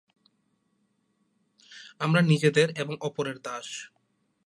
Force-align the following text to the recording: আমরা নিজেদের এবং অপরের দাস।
আমরা 1.99 2.21
নিজেদের 2.21 2.67
এবং 2.77 2.95
অপরের 3.01 3.37
দাস। 3.41 3.67